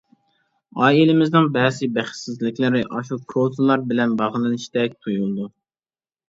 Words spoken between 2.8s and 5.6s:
ئاشۇ كوزىلار بىلەن باغلىنىشتەك تۇيۇلىدۇ.